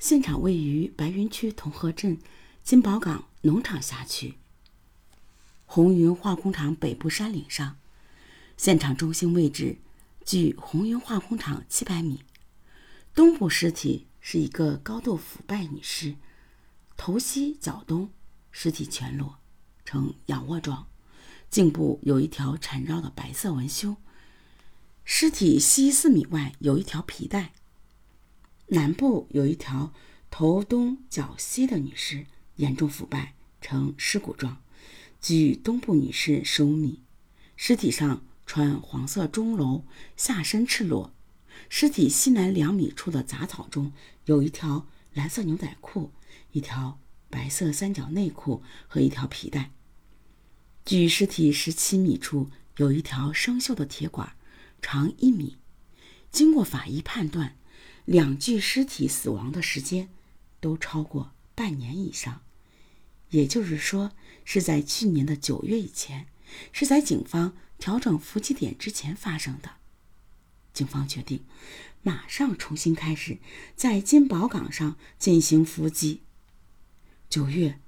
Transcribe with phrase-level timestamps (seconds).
[0.00, 2.18] 现场位于白云区同和镇
[2.62, 4.38] 金宝岗农场辖区
[5.66, 7.76] 红云化工厂北部山岭上，
[8.56, 9.76] 现场中心位置
[10.24, 12.24] 距红云化工厂七百米。
[13.14, 16.16] 东部尸体是一个高度腐败女尸，
[16.96, 18.10] 头西脚东，
[18.50, 19.38] 尸体全裸，
[19.84, 20.88] 呈仰卧状，
[21.50, 23.94] 颈部有一条缠绕的白色纹胸。
[25.04, 27.52] 尸体西四米外有一条皮带。
[28.72, 29.92] 南部有一条
[30.30, 34.58] 头东脚西的女尸，严重腐败，呈尸骨状，
[35.20, 37.02] 距东部女尸十五米。
[37.56, 39.84] 尸体上穿黄色中楼，
[40.16, 41.12] 下身赤裸。
[41.68, 43.92] 尸体西南两米处的杂草中
[44.26, 46.12] 有一条蓝色牛仔裤，
[46.52, 49.72] 一条白色三角内裤和一条皮带。
[50.84, 54.36] 距尸体十七米处有一条生锈的铁管，
[54.80, 55.56] 长一米。
[56.30, 57.56] 经过法医判断。
[58.04, 60.08] 两具尸体死亡的时间
[60.60, 62.42] 都超过半年以上，
[63.30, 64.12] 也就是说
[64.44, 66.26] 是在去年的九月以前，
[66.72, 69.76] 是在警方调整伏击点之前发生的。
[70.72, 71.44] 警方决定
[72.02, 73.38] 马上重新开始
[73.76, 76.22] 在金宝岗上进行伏击。
[77.28, 77.80] 九月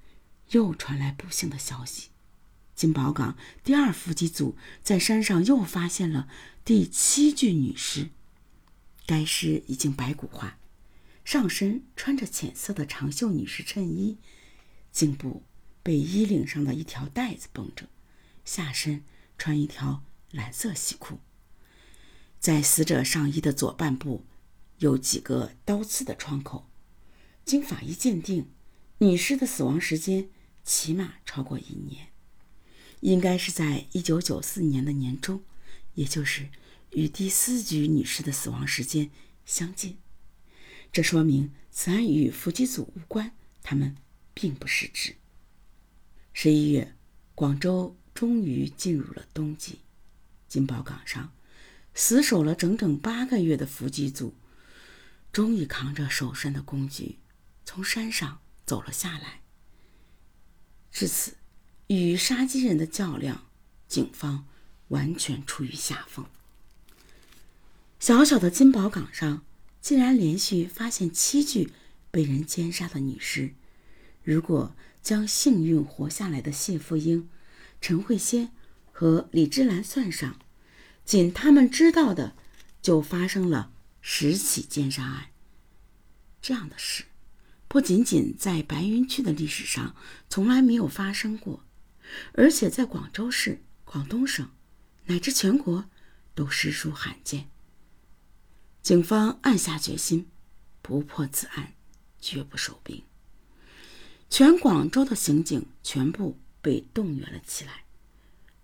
[0.51, 2.11] 又传来不幸的消息，
[2.75, 6.29] 金宝岗第二伏击组在山上又发现了
[6.65, 8.11] 第七具女尸。
[9.07, 10.59] 该尸已经白骨化，
[11.25, 14.19] 上身穿着浅色的长袖女士衬衣，
[14.93, 15.43] 颈部
[15.83, 17.89] 被衣领上的一条带子绷着，
[18.45, 19.03] 下身
[19.37, 21.19] 穿一条蓝色西裤。
[22.39, 24.25] 在死者上衣的左半部
[24.79, 26.69] 有几个刀刺的创口。
[27.45, 28.51] 经法医鉴定，
[28.99, 30.29] 女尸的死亡时间
[30.65, 32.09] 起码超过一年，
[33.01, 35.43] 应该是在一九九四年的年中，
[35.95, 36.49] 也就是。
[36.93, 39.11] 与第四具女士的死亡时间
[39.45, 39.99] 相近，
[40.93, 43.97] 这说明此案与伏击组无关，他们
[44.35, 45.17] 并不失职。
[46.35, 46.95] 十一月，
[47.35, 49.81] 广州终于进入了冬季，
[50.49, 51.33] 金宝岗上
[51.95, 54.35] 死守了整整八个月的伏击组，
[55.33, 57.19] 终于扛着手上的工具
[57.65, 59.41] 从山上走了下来。
[60.91, 61.39] 至此，
[61.87, 63.47] 与杀鸡人的较量，
[63.89, 64.47] 警方
[64.89, 66.27] 完全处于下风。
[68.03, 69.45] 小小的金宝岗上，
[69.81, 71.73] 竟然连续发现七具
[72.11, 73.55] 被人奸杀的女尸。
[74.25, 77.29] 如果将幸运活下来的谢富英、
[77.81, 78.51] 陈慧仙
[78.91, 80.37] 和李芝兰算上，
[81.05, 82.35] 仅他们知道的，
[82.83, 83.71] 就发生了
[84.01, 85.27] 十起奸杀案。
[86.41, 87.05] 这样的事，
[87.69, 89.95] 不仅仅在白云区的历史上
[90.29, 91.65] 从来没有发生过，
[92.33, 94.51] 而且在广州市、广东省
[95.07, 95.85] 乃至全国
[96.35, 97.49] 都实属罕见。
[98.83, 100.27] 警方暗下决心，
[100.83, 101.75] 不破此案，
[102.21, 103.05] 绝不收兵。
[104.29, 107.85] 全广州的刑警全部被动员了起来。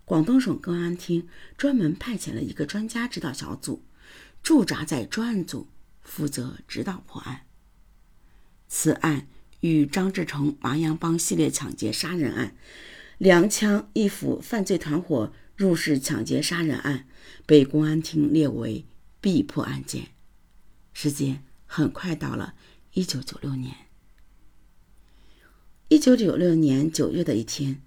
[0.03, 3.81] 广东省公安厅专门派遣了一个专家指导小组，
[4.43, 5.69] 驻扎在专案组，
[6.01, 7.45] 负责指导破案。
[8.67, 9.27] 此案
[9.61, 12.57] 与张志成麻阳帮系列抢劫杀人案、
[13.17, 17.07] 两枪一斧犯罪团伙入室抢劫杀人案
[17.45, 18.85] 被公安厅列为。
[19.21, 20.09] 逼破案件，
[20.93, 22.55] 时间很快到了
[22.93, 23.75] 一九九六年。
[25.89, 27.81] 一九九六年九月的一天，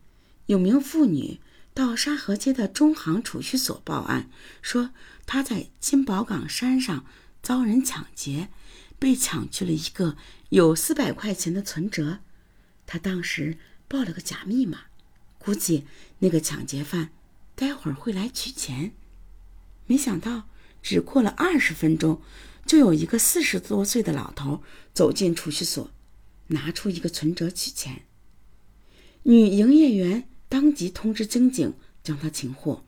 [0.46, 1.40] 有名妇女
[1.72, 4.28] 到沙河街的中行储蓄所报案，
[4.60, 4.90] 说
[5.24, 7.06] 她在金宝岗山上
[7.42, 8.50] 遭人抢劫，
[8.98, 10.16] 被抢去了一个
[10.50, 12.18] 有四百块钱的存折。
[12.86, 13.56] 她当时
[13.88, 14.80] 报了个假密码，
[15.38, 15.86] 估计
[16.18, 17.10] 那个抢劫犯
[17.54, 18.92] 待会儿会来取钱，
[19.86, 20.48] 没想到。
[20.82, 22.20] 只过了二十分钟，
[22.66, 24.62] 就有一个四十多岁的老头
[24.92, 25.90] 走进储蓄所，
[26.48, 28.02] 拿出一个存折取钱。
[29.22, 32.84] 女营业员当即通知经警将他擒获，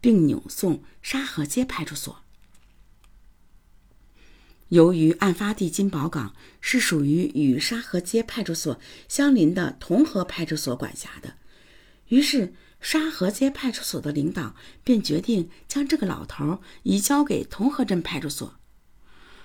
[0.00, 2.22] 并扭送沙河街派出所。
[4.70, 11.34] 由于案发地金宝岗是属于与沙河街派出所相邻的同和派出所管辖的，
[12.08, 12.52] 于是。
[12.80, 18.54] 沙河街派出所的领导便决定将这个老头移交给同和镇派出所，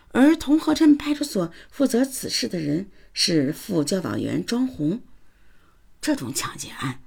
[0.10, 5.02] 而同和镇派出所负责此事的人是副教导员庄红。
[6.00, 7.02] 这种抢劫案，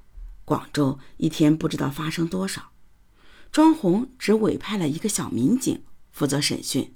[0.45, 2.71] 广州一天不知道发生多少。
[3.53, 6.93] 庄红只委派了一个小民警负责审讯，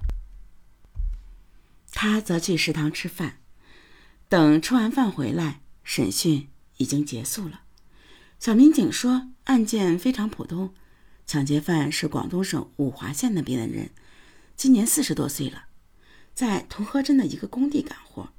[1.93, 3.41] 他则去食堂吃饭。
[4.29, 6.49] 等吃完饭回来，审讯
[6.79, 7.63] 已经结束了。
[8.39, 10.73] 小民警说：“案件非常普通，
[11.27, 13.91] 抢劫犯是广东省五华县那边的人，
[14.57, 15.65] 今年四十多岁了，
[16.35, 18.33] 在同和镇的一个工地干活。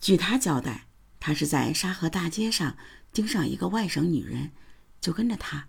[0.00, 0.86] 据他交代，
[1.18, 2.76] 他是在沙河大街上
[3.12, 4.52] 盯上一个外省女人，
[5.00, 5.66] 就跟着他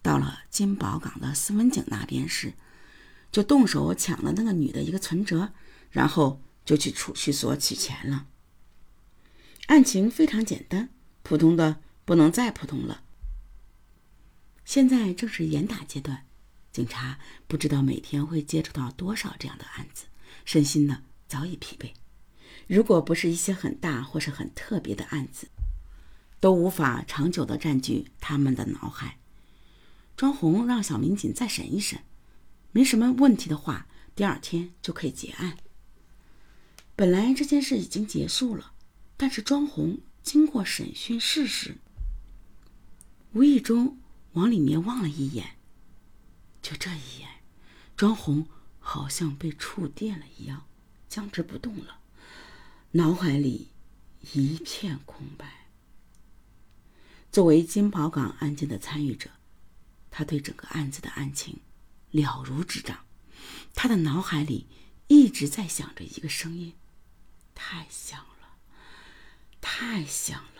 [0.00, 2.54] 到了金宝港的思文井那边时，
[3.32, 5.52] 就动手抢了那个女的一个存折，
[5.90, 8.26] 然后就去储蓄所取钱了。
[9.66, 10.90] 案情非常简单，
[11.24, 13.02] 普通的不能再普通了。
[14.64, 16.24] 现在正是严打阶段，
[16.72, 20.06] 警察不知道每天会接触到多少这样的案子，
[20.46, 21.92] 身心呢早已疲惫。
[22.66, 25.48] 如果不是一些很大或是很特别的案子，
[26.40, 29.18] 都无法长久的占据他们的脑海。
[30.16, 32.00] 庄红让小民警再审一审，
[32.72, 35.58] 没什么问题的话，第二天就可以结案。
[36.96, 38.72] 本来这件事已经结束了，
[39.18, 41.76] 但是庄红经过审讯室时，
[43.32, 43.98] 无意中
[44.32, 45.56] 往里面望了一眼。
[46.62, 47.28] 就这一眼，
[47.96, 48.46] 庄红
[48.78, 50.66] 好像被触电了一样，
[51.08, 52.00] 僵直不动了。
[52.92, 53.68] 脑海里
[54.32, 55.68] 一片空白。
[57.30, 59.30] 作为金宝港案件的参与者，
[60.10, 61.60] 他对整个案子的案情
[62.10, 63.04] 了如指掌。
[63.74, 64.66] 他的脑海里
[65.06, 66.74] 一直在想着一个声音
[67.54, 68.56] ：“太像了，
[69.60, 70.57] 太像了。”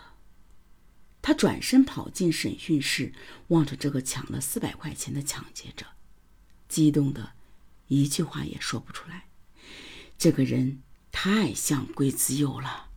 [1.28, 3.12] 他转身跑进审讯室，
[3.48, 5.84] 望着这个抢了四百块钱的抢劫者，
[6.70, 7.32] 激动的
[7.88, 9.26] 一句话也说不出来。
[10.16, 10.80] 这个人。
[11.10, 12.87] 太像龟子佑了。